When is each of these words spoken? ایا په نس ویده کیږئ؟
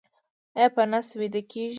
ایا 0.57 0.67
په 0.75 0.83
نس 0.91 1.07
ویده 1.19 1.41
کیږئ؟ 1.49 1.69